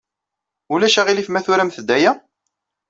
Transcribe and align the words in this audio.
Ulac 0.73 0.95
aɣilif 0.99 1.27
ma 1.29 1.41
turamt-d 1.45 1.89
aya? 1.95 2.11